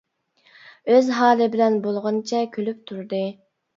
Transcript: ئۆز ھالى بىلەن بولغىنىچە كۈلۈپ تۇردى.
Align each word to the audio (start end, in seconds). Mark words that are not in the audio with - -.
ئۆز 0.93 1.11
ھالى 1.17 1.49
بىلەن 1.57 1.77
بولغىنىچە 1.85 2.41
كۈلۈپ 2.57 2.81
تۇردى. 2.93 3.25